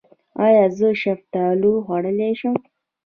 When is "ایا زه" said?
0.45-0.87